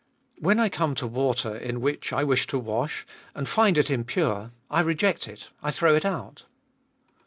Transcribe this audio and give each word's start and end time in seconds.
When 0.39 0.59
I 0.59 0.67
come 0.67 0.95
to 0.95 1.05
water 1.05 1.55
in 1.55 1.79
which 1.79 2.11
I 2.11 2.23
wish 2.23 2.47
to 2.47 2.57
wash, 2.57 3.05
and 3.35 3.47
find 3.47 3.77
it 3.77 3.91
impure, 3.91 4.49
I 4.67 4.79
reject 4.79 5.27
it; 5.27 5.49
I 5.61 5.69
throw 5.69 5.93
it 5.93 6.05
out. 6.05 6.45